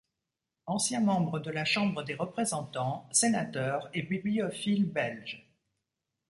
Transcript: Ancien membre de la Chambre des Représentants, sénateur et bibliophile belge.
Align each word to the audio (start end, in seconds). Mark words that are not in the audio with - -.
Ancien 0.65 0.99
membre 1.01 1.39
de 1.39 1.51
la 1.51 1.63
Chambre 1.63 2.01
des 2.03 2.15
Représentants, 2.15 3.07
sénateur 3.11 3.87
et 3.93 4.01
bibliophile 4.01 4.91
belge. 4.91 5.47